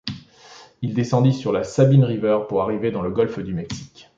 Il 0.81 0.95
descendit 0.95 1.37
alors 1.41 1.53
la 1.53 1.63
Sabine 1.63 2.03
River 2.05 2.39
pour 2.49 2.63
arriver 2.63 2.89
dans 2.89 3.03
le 3.03 3.11
golfe 3.11 3.37
du 3.37 3.53
Mexique. 3.53 4.09